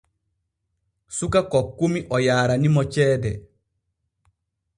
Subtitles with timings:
[1.17, 3.31] Suka kokkumi o yaaranimo ceede.